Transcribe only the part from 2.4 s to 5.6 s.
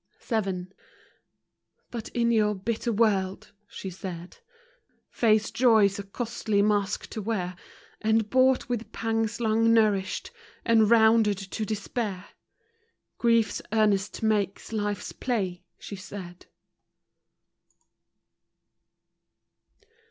bitter world, she said, Face